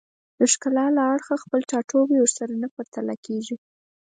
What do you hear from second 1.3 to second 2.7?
خپل ټاټوبی ورسره نه